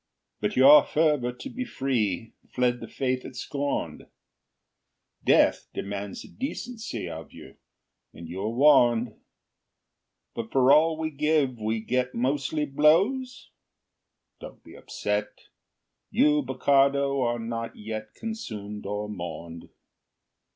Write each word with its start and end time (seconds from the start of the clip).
But 0.39 0.55
your 0.55 0.83
fervor 0.83 1.31
to 1.31 1.47
be 1.51 1.63
free 1.63 2.33
Fled 2.49 2.79
the 2.79 2.87
faith 2.87 3.23
it 3.23 3.35
scorned; 3.35 4.07
Death 5.23 5.67
demands 5.75 6.23
a 6.23 6.27
decency 6.27 7.07
Of 7.07 7.31
you, 7.31 7.57
and 8.11 8.27
you 8.27 8.41
are 8.41 8.49
warned. 8.49 9.13
But 10.33 10.51
for 10.51 10.71
all 10.71 10.97
we 10.97 11.11
give 11.11 11.59
we 11.59 11.81
get 11.81 12.15
Mostly 12.15 12.65
blows? 12.65 13.51
Don't 14.39 14.63
be 14.63 14.73
upset; 14.73 15.41
You, 16.09 16.41
Bokardo, 16.41 17.21
are 17.21 17.37
not 17.37 17.75
yet 17.75 18.15
Consumed 18.15 18.87
or 18.87 19.07
mourned. 19.07 19.69